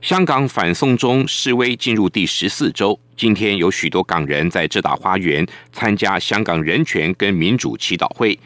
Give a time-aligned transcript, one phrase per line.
[0.00, 8.38] 香港反送中示威进入第十四周，今天有许多港人在浙大花园参加香港人权跟民主祈祷会，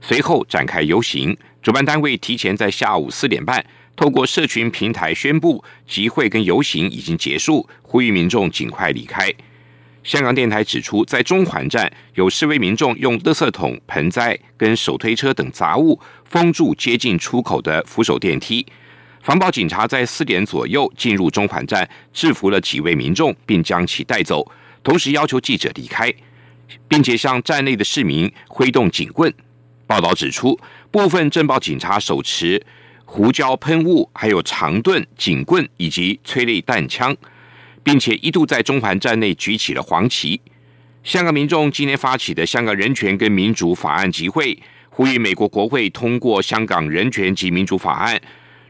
[0.00, 1.36] 随后展开游行。
[1.62, 3.64] 主办单位提前在下午四点半
[3.94, 9.32] 透过社群平台宣布，集会跟游行已经结束，呼吁民众尽快离开。
[10.02, 18.66] 香港电台指出，在中环站有示威民众用垃圾桶、盆栽跟手推车等杂物封住接近出口的扶手电梯。
[19.22, 24.50] 防暴警察在四点左右进入中环站，制服了几位民众，并将其带走，
[24.82, 26.12] 同时要求记者离开，
[26.88, 29.32] 并且向站内的市民挥动警棍。
[29.86, 30.58] 报道指出，
[30.90, 32.64] 部分镇暴警察手持
[33.04, 37.14] 胡椒喷雾、还有长盾、警棍以及催泪弹枪，
[37.82, 40.40] 并且一度在中环站内举起了黄旗。
[41.02, 44.58] 香港民众今天发起的香港人权跟民主法案集会，
[44.90, 48.20] 呼吁美国国会通过香港人权及民主法案。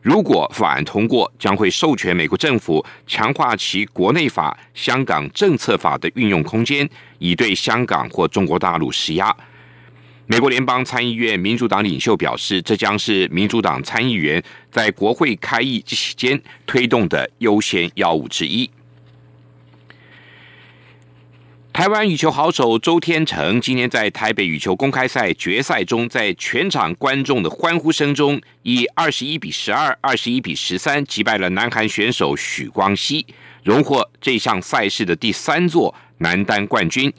[0.02, 9.34] 如果法案通过，将会授权美国政府强化其国内法、香港政策法的运用空间，以对香港或中国大陆施压。
[10.26, 18.70] 美国联邦参议院民主党领袖表示，这将是民主党参议员在国会开议期间推动的优先要务之一。
[21.78, 33.24] 台湾羽球好手周天成今天在台北羽球公开赛决赛中，在全场观众的欢呼声中，以二十一比十二、二十一比十三击败了南韩选手许光熙，
[33.62, 37.12] 荣获这项赛事的第三座男单冠军。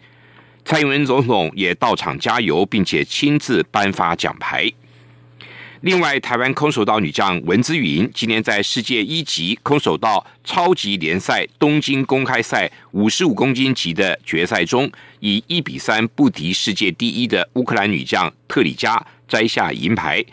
[0.65, 4.69] 蔡英文总统也到场加油，并且亲自颁发奖牌。
[5.81, 14.91] 另外，台湾空手道女将文姿云今年在世界一级空手道超级联赛东京公开赛五十五公斤级的决赛中，
[15.21, 20.23] 以一比三不敌世界第一的乌克兰女将特里加，摘下银牌。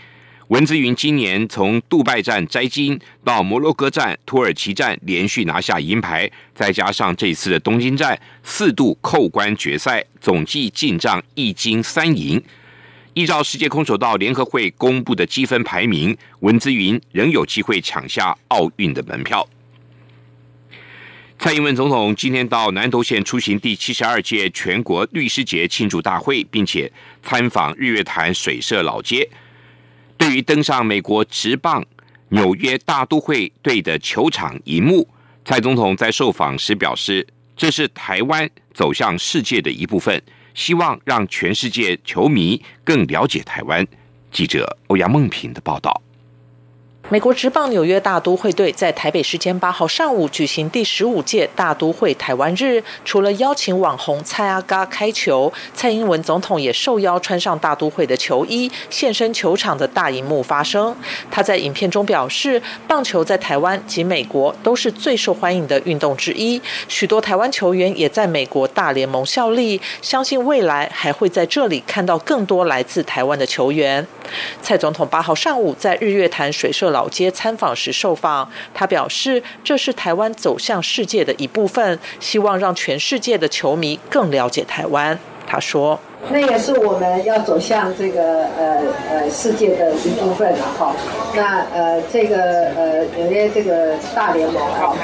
[0.48, 12.42] 文姿云今年从杜拜站摘金，到摩洛哥站、土耳其站连续拿下银牌，再加上这次的东京站四度扣关决赛，总计进账一金三银。
[13.16, 19.48] 依照世界空手道联合会公布的积分排名，文姿云仍有机会抢下奥运的门票。
[21.38, 29.26] 蔡英文总统今天到南投县出席第七十二届全国律师节庆祝大会，并且参访日月潭水社老街。
[30.18, 31.82] 对于登上美国职棒
[32.28, 35.08] 纽约大都会队的球场一幕，
[35.42, 37.26] 蔡总统在受访时表示
[37.56, 40.22] ：“这是台湾走向世界的一部分。”
[40.56, 43.86] 希望让全世界球迷更了解台湾。
[44.32, 46.02] 记者欧阳梦平的报道。
[47.08, 60.96] 美国职棒纽约大都会队在台北时间八号上午举行第十五届大都会台湾日，除了邀请网红蔡阿嘎开球，蔡英文总统也受邀穿上大都会的球衣，现身球场的大荧幕发声。
[61.30, 74.04] 他在影片中表示，棒球在台湾及美国都是最受欢迎的运动之一，许多台湾球员也在美国大联盟效力，相信未来还会在这里看到更多来自台湾的球员。
[74.60, 85.18] 蔡总统八号上午在日月潭水社老街参访时受访，他表示这是台湾走向世界的一部分，希望让全世界的球迷更了解台湾。
[85.46, 85.98] 他说。
[86.28, 90.92] 那也是我们要走向这个呃呃世界的一部分了哈。
[91.36, 92.36] 那呃这个
[92.74, 94.96] 呃纽约这个大联盟哈，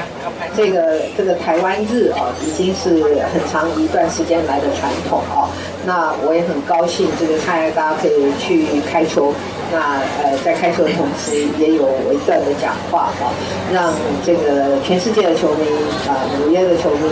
[0.57, 3.01] 这个这个台湾日啊，已经是
[3.31, 5.47] 很长一段时间来的传统啊。
[5.85, 9.33] 那我也很高兴，这个蔡大家可以去开球。
[9.71, 13.31] 那呃在开球的同时，也有我一段的讲话哈，
[13.73, 13.91] 让
[14.25, 15.65] 这个全世界的球迷
[16.07, 17.09] 啊，纽约的球迷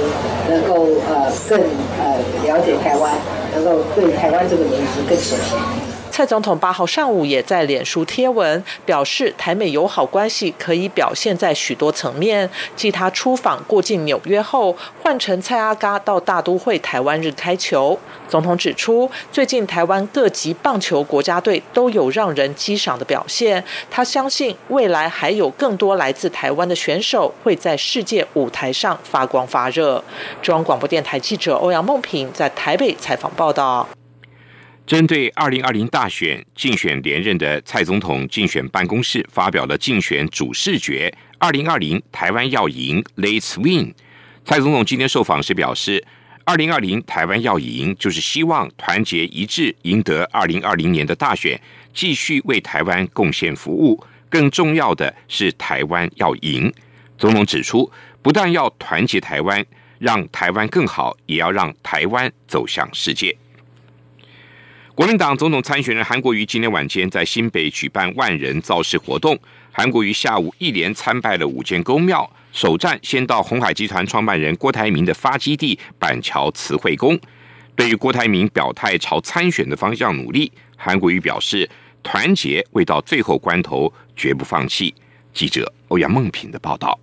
[0.48, 1.60] 能够呃更
[2.00, 3.12] 呃了解台湾。
[3.54, 5.91] 能够对台湾这个名字更熟悉。
[6.12, 12.50] 蔡总统八号上午也在脸书贴文表示，台美友好关系可以表现在许多层面。
[12.76, 17.98] 继他出访过境纽约后，换成蔡阿嘎到大都会台湾日开球。
[18.28, 23.64] 总统指出，最近台湾各级棒球国家队都有让人激赏的表现。
[23.90, 30.04] 他相信未来还有更多来自台湾的选手会在世界舞台上发光发热。
[30.42, 33.88] 中央广播电台记者欧阳梦平在台北采访报道。
[34.92, 41.10] 针对二零二零大选竞选连任的蔡总统竞选办公室发表了竞选主视觉：
[41.40, 43.94] 二零二零台湾要赢，Let's Win。
[44.44, 46.06] 蔡总统今天受访时表示，
[46.44, 51.58] 二零二零台湾要赢，就是希望团结一致，赢得二零二零年的大选，
[51.94, 54.04] 继续为台湾贡献服务。
[54.30, 56.70] 更重要的是，台湾要赢。
[57.18, 57.90] 总统指出，
[58.22, 59.66] 不但要团结台湾，
[60.00, 63.34] 让台湾更好，也要让台湾走向世界。
[64.94, 69.40] 国民党总统参选人韩国瑜今天晚间在新北举办万人造势活动。
[69.72, 77.18] 韩国瑜下午一连参拜了五间公庙，首站先到红海集团创办人郭台铭的发基地板桥慈惠宫。
[77.74, 81.68] 对于郭台铭表态朝参选的方向努力，韩国瑜表示
[82.04, 84.94] 团结未到最后关头绝不放弃。
[85.34, 87.00] 记者欧阳梦平的报道。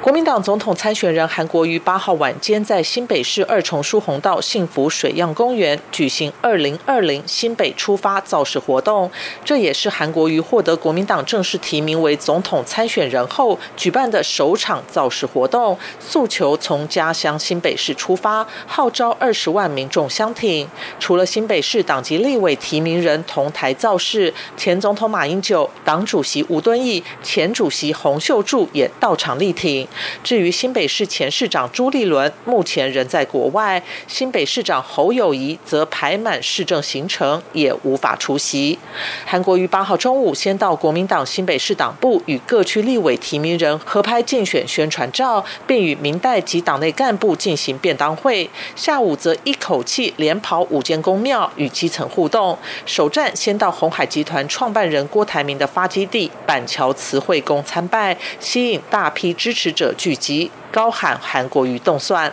[0.00, 9.08] 国民党总统参选人韩国瑜八号晚间在新北市二重疏洪道幸福水漾公园举行“二零二零新北出发”造势活动，
[9.44, 15.78] 这也是韩国瑜获得国民党正式提名为总统参选人后举办的首场造势活动。
[16.00, 20.66] 诉求从家乡新北市出发，号召二十万民众相挺。
[20.98, 29.81] 除了新北市党籍立委提名人同台造势，前总统马英九、党主席吴敦义、前主席洪秀柱也到场力挺。
[30.22, 33.82] 至于新北市前市长朱立伦，目前仍在国外。
[34.06, 38.78] 新北市长侯友谊则排满市政行程，也无法出席。
[39.24, 48.48] 韩国瑜八号中午先到国民党新北市党部与各区立委提名人合拍竞选宣传照，并与民代及党内干部进行便当会。
[48.76, 52.58] 下午则一口气连跑五间公庙与基层互动。
[52.84, 59.92] 首站先到红海集团创办人郭台铭的发基地板桥慈惠宫参拜，吸引大批支持者。
[59.96, 62.32] 聚集，高喊韩国瑜动算。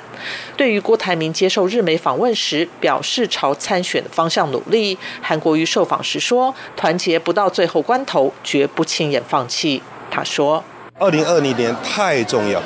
[0.57, 4.97] 对于郭台铭接受日媒访问时，表示朝参选的方向努力。
[5.21, 10.63] 韩国瑜受访时说：“团结不到最后关头，绝不轻言放弃。”他说
[10.97, 12.61] ：“二零二零年太重要，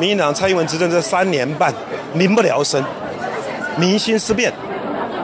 [0.00, 1.72] 民进党蔡英文执政这三年半，
[2.12, 2.82] 民不聊生，
[3.76, 4.52] 民心思变。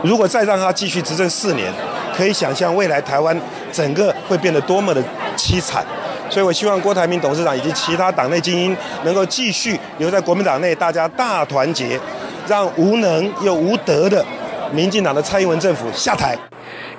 [0.02, 1.72] 如果再让他继续执政四年，
[2.16, 3.36] 可以想象未来台湾
[3.72, 5.02] 整个会变得多么的
[5.36, 5.84] 凄惨。”
[6.30, 12.00] 所以，我希望郭台铭董事长以及其他党内精英能够继续留在国民党内，大家大团结，
[12.48, 14.24] 让无能又无德的
[14.72, 16.36] 民进党的蔡英文政府下台。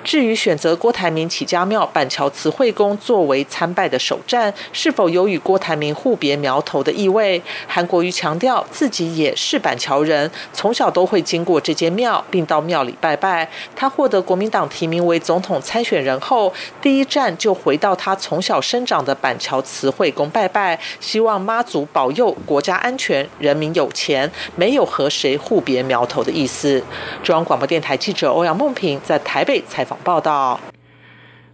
[0.06, 7.42] 至于选择郭台铭起家庙板桥慈惠宫作为参拜的首站，是否有与郭台铭互别苗头的意味？
[7.66, 13.50] 韩国瑜强调自己也是板桥人，从小都会经过这间庙，并到庙里拜拜。
[13.74, 26.80] 他获得国民党提名为总统参选人后，第一站就回到他从小生长的板桥慈惠宫拜拜，希望妈祖保佑国家安全、人民有钱，没有和谁互别苗头的意思。
[27.24, 29.95] 中央广播电台记者欧阳梦平在台北采访。
[30.02, 30.60] 报道：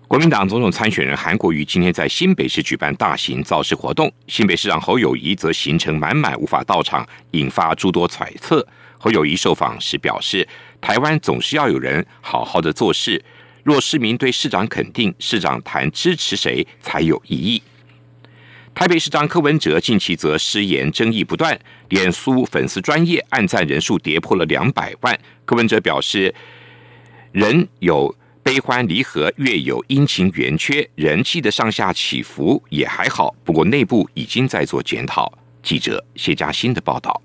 [0.07, 8.67] 国民党总统参选人韩国瑜今天在新北市举办大型造势活动，新北市长侯友谊则行程满满无法到场，引发诸多揣测。
[8.99, 10.47] 侯友谊受访时表示
[10.81, 13.25] ：“台湾总是要有人好好的做事，
[13.65, 17.63] 若市民对市长肯定，市长谈支持谁才有意义。”
[18.75, 21.59] 台北市长柯文哲近期则失言争议不断，
[21.89, 25.19] 脸书粉丝专业按赞人数跌破了两百万。
[25.45, 26.35] 柯文哲表示
[27.33, 33.35] ：“人有。”悲欢离合，月有阴晴圆缺，人气的上下起伏也还好。
[33.45, 35.33] 不过内部已经在做检讨。
[35.63, 37.23] 记者谢佳欣的报道。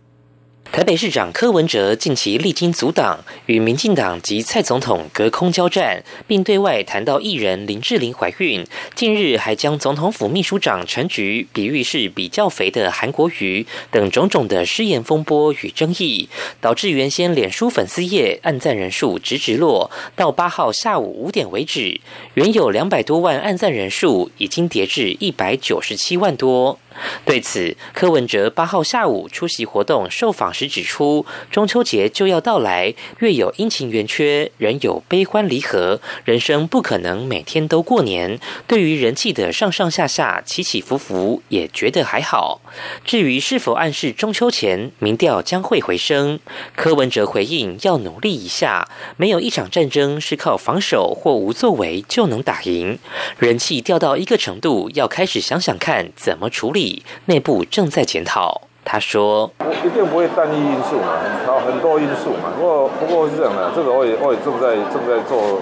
[0.72, 8.64] 台北市长柯文哲近期历经阻挡，与民进党及蔡总统隔空交战，并对外谈到艺人林志玲怀孕。
[8.94, 16.30] 近日还将总统府秘书长陈菊比喻是比较肥的韩国瑜等种种的失言风波与争议，
[16.62, 22.00] 导致原先脸书粉丝页按赞人数直直落，到八号下午五点为止，
[22.36, 26.78] 原有两百多万按赞人数已经跌至一百九十七万多。
[27.26, 38.40] 对此，柯文哲八号下午出席活动受访时指出，中秋节就要到来，月有阴晴圆缺，人有悲欢离合，人生不可能每天都过年。
[38.68, 42.62] 对于人气的上上下下、起起伏伏，也觉得还好。
[43.04, 46.40] 至于是否暗示中秋前民调将会回升，
[46.76, 48.88] 柯文哲回应要努力一下，
[49.18, 52.98] 没有一场战争是靠防守或无作为就能打赢。
[53.38, 56.87] 人气掉到一个程度，要开始想想看怎么处理。
[57.26, 59.52] 内部正在检讨，他说
[59.86, 62.52] ：“一定不会单一因素嘛，有很多因素嘛。
[62.56, 65.62] 不过，不过是这样的，这个我也我也正在正在做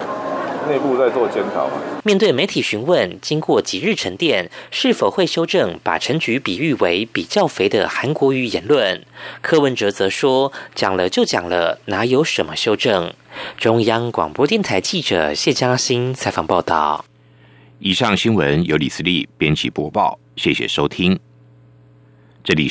[0.69, 1.69] 内部在做检讨。”
[2.05, 9.03] 面对媒体询问，经过几日沉淀，是否会修正把陈菊比喻为比较肥的韩国瑜言论？
[9.41, 13.11] 柯文哲则说：“讲了就讲了，哪有什么修正？”
[13.57, 17.03] 中央广播电台记者谢嘉欣采访报道。
[17.79, 20.17] 以上新闻由李思利编辑播报。
[20.35, 21.19] 谢谢收听，
[22.43, 22.63] 这里。